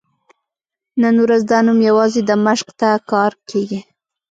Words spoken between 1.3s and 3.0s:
دا نوم یوازې دمشق ته